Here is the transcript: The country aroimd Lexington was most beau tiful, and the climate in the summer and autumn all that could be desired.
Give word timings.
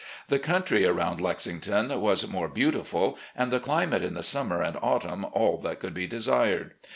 The 0.29 0.39
country 0.39 0.81
aroimd 0.81 1.21
Lexington 1.21 1.89
was 2.01 2.27
most 2.27 2.55
beau 2.55 2.71
tiful, 2.71 3.19
and 3.35 3.51
the 3.51 3.59
climate 3.59 4.01
in 4.01 4.15
the 4.15 4.23
summer 4.23 4.63
and 4.63 4.75
autumn 4.81 5.25
all 5.31 5.59
that 5.59 5.79
could 5.79 5.93
be 5.93 6.07
desired. 6.07 6.73